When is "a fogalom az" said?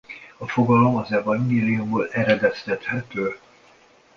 0.37-1.11